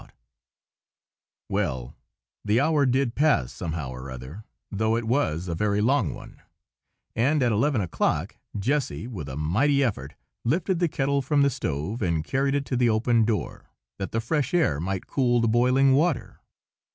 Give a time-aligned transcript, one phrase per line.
[1.47, 1.95] Well,
[2.43, 6.41] the hour did pass, somehow or other, though it was a very long one;
[7.15, 12.01] and at eleven o'clock, Jessy, with a mighty effort, lifted the kettle from the stove
[12.01, 13.69] and carried it to the open door,
[13.99, 16.39] that the fresh air might cool the boiling water.